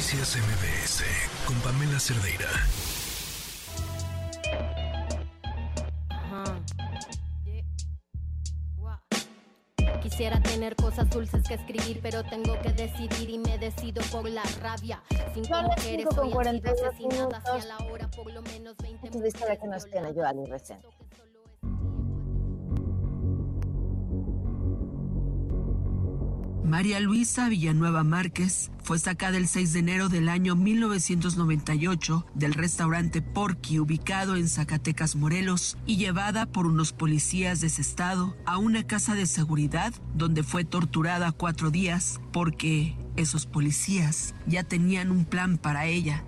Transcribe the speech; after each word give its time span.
Noticias 0.00 0.34
MBS 0.34 1.04
con 1.44 1.54
Pamela 1.60 2.00
Cerdeira. 2.00 2.48
Quisiera 10.02 10.40
tener 10.40 10.74
cosas 10.76 11.10
dulces 11.10 11.42
que 11.46 11.52
escribir, 11.52 12.00
pero 12.02 12.24
tengo 12.24 12.58
que 12.62 12.72
decidir 12.72 13.28
y 13.28 13.38
me 13.40 13.58
decido 13.58 14.00
por 14.10 14.26
la 14.26 14.42
rabia. 14.62 15.02
Cinco 15.34 15.62
mujeres 15.64 16.06
hoy 16.16 16.46
han 16.46 16.62
sido 16.62 16.88
asesinadas 16.88 17.44
y 17.44 17.60
a 17.60 17.64
la 17.66 17.76
hora 17.84 18.10
por 18.10 18.32
lo 18.32 18.40
menos 18.40 18.78
20 18.78 19.10
mujeres. 19.10 19.34
que 19.60 19.66
nos 19.66 19.84
tiene 19.84 20.14
yo 20.14 20.26
a 20.26 20.32
mi 20.32 20.46
recién. 20.46 20.78
María 26.70 27.00
Luisa 27.00 27.48
Villanueva 27.48 28.04
Márquez 28.04 28.70
fue 28.84 29.00
sacada 29.00 29.36
el 29.36 29.48
6 29.48 29.72
de 29.72 29.78
enero 29.80 30.08
del 30.08 30.28
año 30.28 30.54
1998 30.54 32.26
del 32.34 32.54
restaurante 32.54 33.22
Porky 33.22 33.80
ubicado 33.80 34.36
en 34.36 34.48
Zacatecas, 34.48 35.16
Morelos, 35.16 35.76
y 35.84 35.96
llevada 35.96 36.46
por 36.46 36.66
unos 36.66 36.92
policías 36.92 37.60
de 37.60 37.66
ese 37.66 37.82
estado 37.82 38.36
a 38.46 38.56
una 38.58 38.86
casa 38.86 39.14
de 39.16 39.26
seguridad 39.26 39.92
donde 40.14 40.44
fue 40.44 40.64
torturada 40.64 41.32
cuatro 41.32 41.72
días 41.72 42.20
porque 42.30 42.96
esos 43.16 43.46
policías 43.46 44.36
ya 44.46 44.62
tenían 44.62 45.10
un 45.10 45.24
plan 45.24 45.58
para 45.58 45.86
ella 45.86 46.24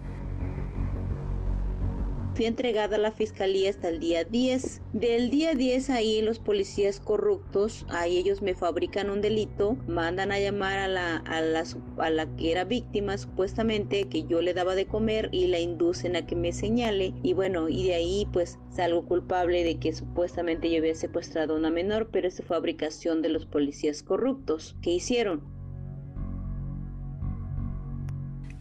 Fui 2.34 2.46
entregada 2.46 2.96
a 2.96 2.98
la 2.98 3.12
fiscalía 3.12 3.68
hasta 3.68 3.90
el 3.90 4.00
día 4.00 4.24
10. 4.24 4.80
Del 4.94 5.28
día 5.28 5.54
10 5.54 5.90
ahí 5.90 6.22
los 6.22 6.38
policías 6.38 6.98
corruptos, 6.98 7.84
ahí 7.90 8.16
ellos 8.16 8.40
me 8.40 8.54
fabrican 8.54 9.10
un 9.10 9.20
delito, 9.20 9.76
mandan 9.86 10.32
a 10.32 10.40
llamar 10.40 10.78
a 10.78 10.88
la, 10.88 11.16
a 11.16 12.10
la, 12.10 12.36
que 12.36 12.50
era 12.50 12.64
víctima 12.64 13.18
supuestamente, 13.18 14.08
que 14.08 14.24
yo 14.24 14.40
le 14.40 14.54
daba 14.54 14.74
de 14.74 14.86
comer 14.86 15.28
y 15.30 15.48
la 15.48 15.58
inducen 15.58 16.16
a 16.16 16.24
que 16.24 16.34
me 16.34 16.52
señale. 16.52 17.12
Y 17.22 17.34
bueno, 17.34 17.68
y 17.68 17.88
de 17.88 17.94
ahí 17.96 18.26
pues 18.32 18.58
salgo 18.70 19.04
culpable 19.04 19.62
de 19.62 19.78
que 19.78 19.92
supuestamente 19.92 20.70
yo 20.70 20.78
había 20.78 20.94
secuestrado 20.94 21.54
a 21.54 21.58
una 21.58 21.70
menor, 21.70 22.08
pero 22.10 22.28
es 22.28 22.42
fabricación 22.42 23.20
de 23.20 23.28
los 23.28 23.44
policías 23.44 24.02
corruptos. 24.02 24.74
¿Qué 24.80 24.90
hicieron? 24.90 25.42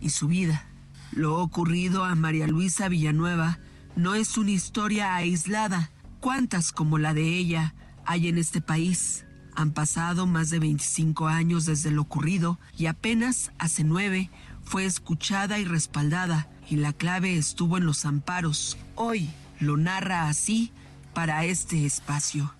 Y 0.01 0.09
su 0.09 0.27
vida 0.27 0.70
lo 1.11 1.39
ocurrido 1.39 2.05
a 2.05 2.15
María 2.15 2.47
Luisa 2.47 2.87
Villanueva 2.87 3.59
no 3.95 4.15
es 4.15 4.37
una 4.37 4.51
historia 4.51 5.15
aislada. 5.15 5.91
¿Cuántas 6.19 6.71
como 6.71 6.97
la 6.97 7.13
de 7.13 7.37
ella 7.37 7.73
hay 8.05 8.27
en 8.27 8.37
este 8.37 8.61
país? 8.61 9.25
Han 9.55 9.71
pasado 9.71 10.25
más 10.25 10.49
de 10.49 10.59
25 10.59 11.27
años 11.27 11.65
desde 11.65 11.91
lo 11.91 12.03
ocurrido 12.03 12.59
y 12.77 12.85
apenas 12.85 13.51
hace 13.57 13.83
nueve 13.83 14.29
fue 14.63 14.85
escuchada 14.85 15.59
y 15.59 15.65
respaldada 15.65 16.47
y 16.69 16.77
la 16.77 16.93
clave 16.93 17.37
estuvo 17.37 17.77
en 17.77 17.85
los 17.85 18.05
amparos. 18.05 18.77
Hoy 18.95 19.29
lo 19.59 19.75
narra 19.75 20.29
así 20.29 20.71
para 21.13 21.43
este 21.43 21.85
espacio. 21.85 22.53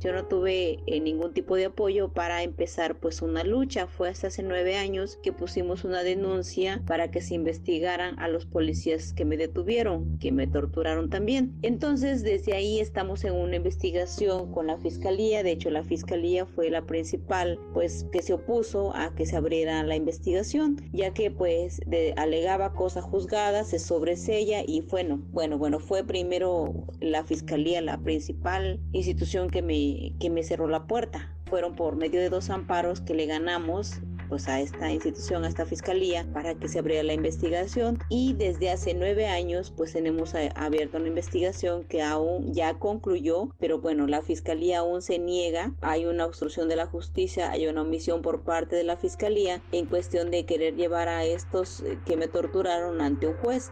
Yo 0.00 0.12
no 0.12 0.26
tuve 0.26 0.78
eh, 0.86 1.00
ningún 1.00 1.32
tipo 1.32 1.56
de 1.56 1.66
apoyo 1.66 2.12
para 2.12 2.42
empezar 2.44 3.00
pues 3.00 3.20
una 3.20 3.42
lucha. 3.42 3.88
Fue 3.88 4.08
hasta 4.08 4.28
hace 4.28 4.42
nueve 4.42 4.76
años 4.76 5.18
que 5.22 5.32
pusimos 5.32 5.84
una 5.84 6.04
denuncia 6.04 6.82
para 6.86 7.10
que 7.10 7.20
se 7.20 7.34
investigaran 7.34 8.18
a 8.20 8.28
los 8.28 8.46
policías 8.46 9.12
que 9.12 9.24
me 9.24 9.36
detuvieron, 9.36 10.18
que 10.18 10.30
me 10.30 10.46
torturaron 10.46 11.10
también. 11.10 11.58
Entonces 11.62 12.22
desde 12.22 12.54
ahí 12.54 12.78
estamos 12.78 13.24
en 13.24 13.34
una 13.34 13.56
investigación 13.56 14.52
con 14.52 14.68
la 14.68 14.78
fiscalía. 14.78 15.42
De 15.42 15.52
hecho 15.52 15.70
la 15.70 15.82
fiscalía 15.82 16.46
fue 16.46 16.70
la 16.70 16.86
principal 16.86 17.58
pues 17.74 18.06
que 18.12 18.22
se 18.22 18.34
opuso 18.34 18.94
a 18.94 19.14
que 19.16 19.26
se 19.26 19.36
abriera 19.36 19.82
la 19.82 19.96
investigación, 19.96 20.76
ya 20.92 21.12
que 21.12 21.30
pues 21.30 21.80
alegaba 22.16 22.72
cosas 22.72 23.04
juzgadas, 23.04 23.70
se 23.70 23.78
sobresella 23.78 24.62
y 24.66 24.82
bueno, 24.82 25.20
bueno, 25.32 25.58
bueno, 25.58 25.80
fue 25.80 26.04
primero 26.04 26.86
la 27.00 27.24
fiscalía 27.24 27.80
la 27.80 27.98
principal 27.98 28.80
institución 28.92 29.50
que 29.50 29.62
me 29.62 29.74
que 30.20 30.30
me 30.30 30.42
cerró 30.42 30.68
la 30.68 30.86
puerta. 30.86 31.34
Fueron 31.46 31.74
por 31.74 31.96
medio 31.96 32.20
de 32.20 32.28
dos 32.28 32.50
amparos 32.50 33.00
que 33.00 33.14
le 33.14 33.26
ganamos 33.26 34.00
pues 34.28 34.48
a 34.48 34.60
esta 34.60 34.92
institución, 34.92 35.44
a 35.44 35.48
esta 35.48 35.64
fiscalía, 35.64 36.26
para 36.32 36.54
que 36.54 36.68
se 36.68 36.78
abriera 36.78 37.02
la 37.02 37.14
investigación. 37.14 37.98
Y 38.08 38.34
desde 38.34 38.70
hace 38.70 38.94
nueve 38.94 39.26
años, 39.26 39.72
pues 39.74 39.92
tenemos 39.92 40.34
abierto 40.54 40.98
una 40.98 41.08
investigación 41.08 41.84
que 41.84 42.02
aún 42.02 42.52
ya 42.52 42.74
concluyó, 42.74 43.54
pero 43.58 43.78
bueno, 43.80 44.06
la 44.06 44.22
fiscalía 44.22 44.80
aún 44.80 45.02
se 45.02 45.18
niega. 45.18 45.72
Hay 45.80 46.04
una 46.04 46.26
obstrucción 46.26 46.68
de 46.68 46.76
la 46.76 46.86
justicia, 46.86 47.50
hay 47.50 47.66
una 47.66 47.82
omisión 47.82 48.22
por 48.22 48.42
parte 48.42 48.76
de 48.76 48.84
la 48.84 48.96
fiscalía 48.96 49.62
en 49.72 49.86
cuestión 49.86 50.30
de 50.30 50.44
querer 50.44 50.76
llevar 50.76 51.08
a 51.08 51.24
estos 51.24 51.80
eh, 51.80 51.98
que 52.04 52.16
me 52.16 52.28
torturaron 52.28 53.00
ante 53.00 53.26
un 53.26 53.34
juez. 53.34 53.70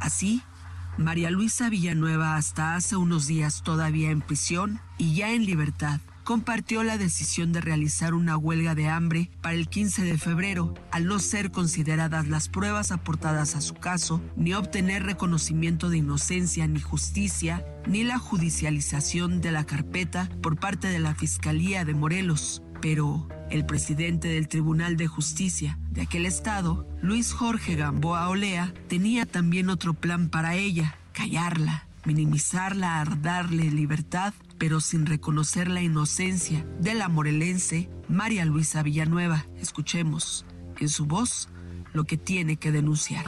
Así 0.00 0.42
María 0.98 1.30
Luisa 1.30 1.70
Villanueva, 1.70 2.36
hasta 2.36 2.74
hace 2.74 2.96
unos 2.96 3.26
días 3.26 3.62
todavía 3.62 4.10
en 4.10 4.20
prisión 4.20 4.80
y 4.98 5.14
ya 5.14 5.32
en 5.32 5.46
libertad, 5.46 6.00
compartió 6.22 6.82
la 6.84 6.98
decisión 6.98 7.52
de 7.52 7.60
realizar 7.60 8.14
una 8.14 8.36
huelga 8.36 8.74
de 8.74 8.88
hambre 8.88 9.30
para 9.40 9.54
el 9.54 9.68
15 9.68 10.02
de 10.02 10.18
febrero, 10.18 10.74
al 10.90 11.06
no 11.06 11.18
ser 11.18 11.50
consideradas 11.50 12.28
las 12.28 12.48
pruebas 12.48 12.92
aportadas 12.92 13.56
a 13.56 13.60
su 13.60 13.74
caso, 13.74 14.20
ni 14.36 14.52
obtener 14.52 15.04
reconocimiento 15.04 15.88
de 15.88 15.98
inocencia 15.98 16.66
ni 16.66 16.80
justicia, 16.80 17.64
ni 17.86 18.04
la 18.04 18.18
judicialización 18.18 19.40
de 19.40 19.52
la 19.52 19.64
carpeta 19.64 20.28
por 20.42 20.56
parte 20.56 20.88
de 20.88 20.98
la 20.98 21.14
Fiscalía 21.14 21.84
de 21.84 21.94
Morelos. 21.94 22.62
Pero 22.80 23.28
el 23.52 23.66
presidente 23.66 24.28
del 24.28 24.48
Tribunal 24.48 24.96
de 24.96 25.06
Justicia 25.06 25.78
de 25.90 26.00
aquel 26.00 26.24
estado, 26.24 26.88
Luis 27.02 27.34
Jorge 27.34 27.76
Gamboa 27.76 28.28
Olea, 28.30 28.72
tenía 28.88 29.26
también 29.26 29.68
otro 29.68 29.92
plan 29.92 30.30
para 30.30 30.56
ella, 30.56 30.96
callarla, 31.12 31.86
minimizarla, 32.06 33.04
darle 33.20 33.70
libertad, 33.70 34.32
pero 34.56 34.80
sin 34.80 35.04
reconocer 35.04 35.68
la 35.68 35.82
inocencia 35.82 36.66
de 36.80 36.94
la 36.94 37.08
morelense 37.08 37.90
María 38.08 38.46
Luisa 38.46 38.82
Villanueva. 38.82 39.44
Escuchemos 39.60 40.46
en 40.78 40.88
su 40.88 41.04
voz 41.04 41.50
lo 41.92 42.04
que 42.04 42.16
tiene 42.16 42.56
que 42.56 42.72
denunciar 42.72 43.26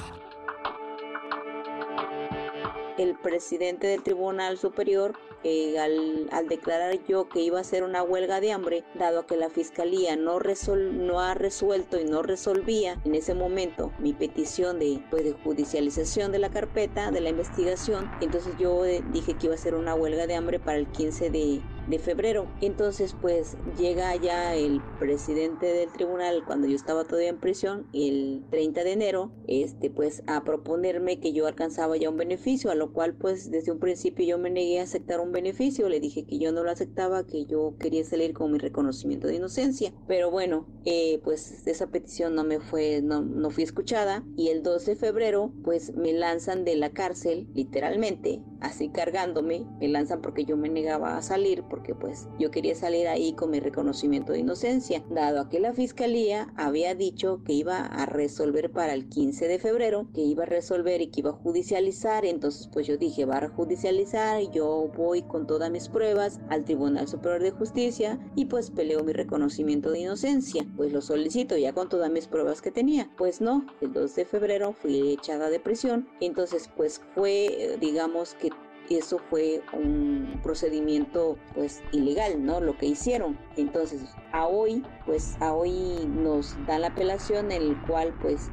el 2.99 3.16
presidente 3.16 3.87
del 3.87 4.03
Tribunal 4.03 4.59
Superior 4.59 5.15
eh, 5.47 5.78
al, 5.78 6.49
declarar 6.49 6.99
yo 7.06 7.28
que 7.28 7.41
iba 7.41 7.59
a 7.59 7.60
hacer 7.60 7.84
una 7.84 8.03
huelga 8.03 8.41
de 8.41 8.53
hambre, 8.53 8.82
dado 8.94 9.27
que 9.27 9.37
la 9.37 9.50
fiscalía 9.50 10.16
no, 10.16 10.38
resol, 10.38 11.06
no 11.06 11.21
ha 11.21 11.34
resuelto 11.34 12.00
y 12.00 12.05
no 12.05 12.22
resolvía 12.22 12.99
en 13.05 13.15
ese 13.15 13.34
momento 13.34 13.93
mi 13.99 14.15
petición 14.15 14.78
de, 14.78 15.03
pues, 15.10 15.22
de 15.25 15.32
judicialización 15.32 16.32
de 16.32 16.38
la 16.38 16.49
carpeta, 16.49 17.10
de 17.10 17.21
la 17.21 17.28
investigación, 17.28 18.10
entonces 18.22 18.55
yo 18.59 18.87
eh, 18.87 19.05
dije 19.12 19.34
que 19.34 19.47
iba 19.47 19.55
a 19.55 19.59
hacer 19.59 19.75
una 19.75 19.94
huelga 19.94 20.26
de 20.26 20.34
hambre 20.34 20.59
para 20.59 20.78
el 20.78 20.87
15 20.87 21.28
de, 21.28 21.61
de 21.89 21.99
febrero. 21.99 22.47
Entonces, 22.61 23.15
pues 23.21 23.56
llega 23.78 24.15
ya 24.17 24.55
el 24.55 24.81
presidente 24.99 25.67
del 25.67 25.91
tribunal 25.91 26.45
cuando 26.47 26.67
yo 26.67 26.77
estaba 26.77 27.05
todavía 27.05 27.31
en 27.31 27.39
prisión, 27.39 27.87
el 27.93 28.45
30 28.50 28.84
de 28.84 28.93
enero, 28.93 29.33
este, 29.47 29.91
pues 29.91 30.23
a 30.27 30.44
proponerme 30.44 31.21
que 31.21 31.33
yo 31.33 31.47
alcanzaba 31.47 31.97
ya 31.97 32.11
un 32.11 32.17
beneficio, 32.17 32.71
a 32.71 32.75
lo 32.75 32.93
cual, 32.93 33.15
pues 33.15 33.50
desde 33.50 33.73
un 33.73 33.78
principio 33.78 34.27
yo 34.27 34.39
me 34.39 34.50
negué 34.50 34.81
a 34.81 34.84
aceptar 34.84 35.21
un 35.21 35.33
beneficio, 35.33 35.89
le 35.89 36.00
dije 36.00 36.25
que 36.25 36.39
yo 36.39 36.53
no 36.53 36.62
lo 36.62 36.71
aceptaba, 36.71 37.27
que 37.27 37.47
yo 37.47 37.75
quería 37.78 38.05
salir 38.05 38.33
con 38.33 38.53
mi 38.53 38.59
reconocimiento 38.59 39.27
de 39.27 39.37
inocencia. 39.37 39.93
Pero 40.06 40.31
bueno, 40.31 40.67
eh, 40.84 41.21
pues 41.25 41.67
esa 41.67 41.89
petición 41.89 42.34
no 42.34 42.44
me 42.44 42.61
fue, 42.61 43.00
no, 43.03 43.23
no 43.23 43.50
fui 43.50 43.65
escuchada 43.65 44.25
y 44.37 44.49
el 44.49 44.62
2 44.62 44.87
de 44.87 44.97
febrero, 44.97 45.53
pues 45.62 45.94
me 45.94 46.12
lanzan 46.12 46.65
de 46.65 46.77
la 46.77 46.91
cárcel, 46.91 47.49
literalmente, 47.55 48.43
así 48.61 48.89
cargándome, 48.91 49.67
me 49.81 49.89
lanzan 49.89 50.21
porque 50.21 50.44
yo 50.44 50.56
me 50.56 50.69
negaba 50.69 51.17
a 51.17 51.23
salir 51.23 51.62
porque 51.75 51.93
pues 51.93 52.29
yo 52.39 52.53
quería 52.53 52.77
salir 52.77 53.09
ahí 53.09 53.33
con 53.33 53.51
mi 53.51 53.59
reconocimiento 53.59 54.32
de 54.32 54.38
inocencia, 54.38 55.03
dado 55.11 55.49
que 55.49 55.59
la 55.59 55.73
fiscalía 55.73 56.55
había 56.55 56.94
dicho 56.94 57.41
que 57.44 57.53
iba 57.53 57.87
a 57.87 58.06
resolver 58.06 58.71
para 58.71 58.94
el 58.94 59.09
15 59.09 59.49
de 59.49 59.59
febrero, 59.59 60.06
que 60.15 60.21
iba 60.21 60.44
a 60.44 60.47
resolver 60.47 61.00
y 61.00 61.09
que 61.09 61.23
iba 61.23 61.31
a 61.31 61.32
judicializar, 61.32 62.25
entonces 62.25 62.69
pues 62.73 62.87
yo 62.87 62.97
dije, 62.97 63.25
va 63.25 63.38
a 63.38 63.49
judicializar, 63.49 64.41
yo 64.53 64.88
voy 64.97 65.23
con 65.23 65.49
todas 65.49 65.69
mis 65.69 65.88
pruebas 65.88 66.38
al 66.49 66.65
Tribunal 66.65 67.09
Superior 67.09 67.43
de 67.43 67.50
Justicia 67.50 68.21
y 68.37 68.44
pues 68.44 68.71
peleo 68.71 69.03
mi 69.03 69.12
reconocimiento 69.12 69.91
de 69.91 69.99
inocencia, 69.99 70.65
pues 70.76 70.93
lo 70.93 71.00
solicito 71.00 71.56
ya 71.56 71.73
con 71.73 71.88
todas 71.88 72.09
mis 72.09 72.29
pruebas 72.29 72.62
que 72.62 72.71
tenía, 72.71 73.11
pues 73.17 73.41
no, 73.41 73.67
el 73.81 73.93
2 73.93 74.15
de 74.15 74.25
febrero 74.26 74.75
fui 74.75 75.11
echada 75.11 75.50
de 75.50 75.59
prisión, 75.59 76.09
entonces 76.21 76.71
pues 76.76 77.00
fue 77.17 77.76
digamos 77.81 78.35
que 78.35 78.50
eso 78.91 79.19
fue 79.31 79.63
un 79.73 80.41
procedimiento 80.43 81.37
pues 81.55 81.83
ilegal, 81.93 82.45
¿no? 82.45 82.61
Lo 82.61 82.77
que 82.77 82.87
hicieron. 82.87 83.39
Entonces, 83.57 84.03
a 84.33 84.47
hoy, 84.47 84.85
pues 85.07 85.37
a 85.41 85.55
hoy 85.55 86.07
nos 86.07 86.57
dan 86.67 86.83
la 86.83 86.89
apelación 86.89 87.53
en 87.53 87.63
el 87.63 87.81
cual 87.83 88.15
pues 88.21 88.51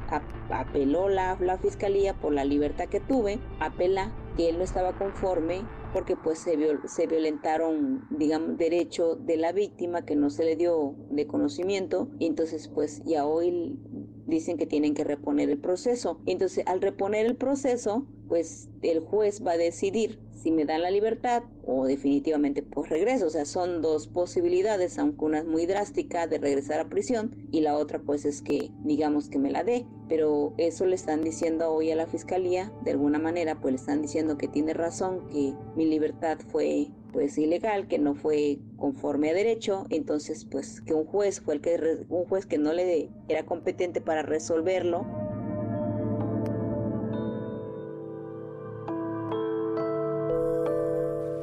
apeló 0.50 1.08
la, 1.08 1.36
la 1.40 1.58
fiscalía 1.58 2.14
por 2.14 2.32
la 2.32 2.44
libertad 2.44 2.88
que 2.88 3.00
tuve, 3.00 3.38
apela 3.60 4.12
que 4.36 4.48
él 4.48 4.58
no 4.58 4.64
estaba 4.64 4.92
conforme 4.92 5.62
porque 5.92 6.16
pues 6.16 6.38
se, 6.38 6.56
se 6.86 7.06
violentaron, 7.06 8.06
digamos, 8.10 8.56
derecho 8.56 9.14
de 9.14 9.36
la 9.36 9.52
víctima 9.52 10.06
que 10.06 10.16
no 10.16 10.30
se 10.30 10.44
le 10.44 10.56
dio 10.56 10.94
de 11.10 11.26
conocimiento 11.26 12.08
entonces 12.18 12.68
pues 12.68 13.02
ya 13.04 13.26
hoy 13.26 13.78
dicen 14.26 14.56
que 14.56 14.66
tienen 14.66 14.94
que 14.94 15.04
reponer 15.04 15.50
el 15.50 15.58
proceso. 15.58 16.20
Entonces, 16.26 16.64
al 16.66 16.80
reponer 16.80 17.26
el 17.26 17.36
proceso, 17.36 18.06
pues 18.28 18.68
el 18.82 19.00
juez 19.00 19.44
va 19.46 19.52
a 19.52 19.56
decidir 19.56 20.18
si 20.42 20.50
me 20.50 20.64
dan 20.64 20.82
la 20.82 20.90
libertad 20.90 21.44
o 21.64 21.86
definitivamente 21.86 22.62
pues 22.62 22.90
regreso. 22.90 23.26
O 23.26 23.30
sea, 23.30 23.44
son 23.44 23.80
dos 23.80 24.08
posibilidades, 24.08 24.98
aunque 24.98 25.24
una 25.24 25.38
es 25.38 25.44
muy 25.44 25.66
drástica 25.66 26.26
de 26.26 26.38
regresar 26.38 26.80
a 26.80 26.88
prisión 26.88 27.46
y 27.52 27.60
la 27.60 27.76
otra 27.76 28.00
pues 28.00 28.24
es 28.24 28.42
que 28.42 28.70
digamos 28.84 29.28
que 29.28 29.38
me 29.38 29.50
la 29.50 29.62
dé. 29.62 29.86
Pero 30.08 30.54
eso 30.58 30.84
le 30.86 30.96
están 30.96 31.22
diciendo 31.22 31.70
hoy 31.70 31.90
a 31.90 31.96
la 31.96 32.06
fiscalía, 32.06 32.72
de 32.84 32.90
alguna 32.90 33.18
manera 33.18 33.60
pues 33.60 33.72
le 33.72 33.78
están 33.78 34.02
diciendo 34.02 34.36
que 34.36 34.48
tiene 34.48 34.74
razón, 34.74 35.28
que 35.28 35.54
mi 35.76 35.86
libertad 35.86 36.38
fue 36.48 36.88
pues 37.12 37.38
ilegal, 37.38 37.86
que 37.88 37.98
no 37.98 38.14
fue 38.14 38.58
conforme 38.76 39.30
a 39.30 39.34
derecho, 39.34 39.86
entonces 39.90 40.44
pues 40.44 40.80
que 40.80 40.94
un 40.94 41.04
juez 41.04 41.40
fue 41.40 41.54
el 41.54 41.60
que 41.60 42.04
un 42.08 42.24
juez 42.24 42.46
que 42.46 42.58
no 42.58 42.72
le 42.72 43.10
era 43.28 43.44
competente 43.44 44.00
para 44.00 44.22
resolverlo. 44.22 45.06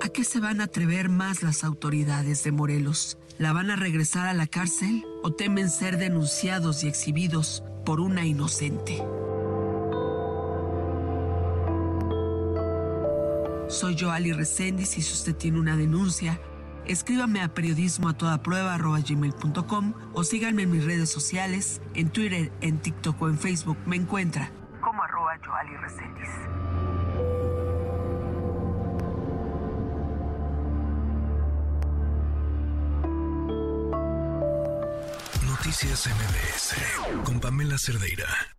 ¿A 0.02 0.10
qué 0.12 0.24
se 0.24 0.40
van 0.40 0.60
a 0.60 0.66
atrever 0.66 1.08
más 1.10 1.44
las 1.44 1.64
autoridades 1.64 2.44
de 2.44 2.52
Morelos? 2.52 3.18
¿La 3.38 3.54
van 3.54 3.70
a 3.70 3.76
regresar 3.76 4.28
a 4.28 4.34
la 4.34 4.48
cárcel 4.48 5.06
o 5.24 5.32
temen 5.32 5.70
ser 5.70 5.98
denunciados 5.98 6.84
y 6.84 6.88
exhibidos 6.88 7.64
por 7.86 8.00
una 8.02 8.26
inocente? 8.26 9.02
Soy 13.70 13.96
Joali 13.96 14.34
Reséndiz 14.34 14.98
y 14.98 15.04
si 15.04 15.14
usted 15.14 15.36
tiene 15.36 15.60
una 15.60 15.78
denuncia, 15.78 16.42
escríbame 16.88 17.42
a 17.42 17.54
periodismo 17.54 18.10
o 20.14 20.24
síganme 20.24 20.64
en 20.64 20.72
mis 20.72 20.84
redes 20.86 21.12
sociales, 21.12 21.80
en 21.94 22.10
Twitter, 22.10 22.52
en 22.62 22.80
TikTok 22.80 23.22
o 23.22 23.30
en 23.30 23.38
Facebook. 23.38 23.78
Me 23.86 23.96
encuentra 23.96 24.52
como 24.82 25.04
arroba 25.04 25.38
Joali 25.46 25.78
Reséndiz. 25.78 26.30
Noticias 35.46 36.08
MBS 36.08 37.24
con 37.24 37.40
Pamela 37.40 37.78
Cerdeira. 37.78 38.59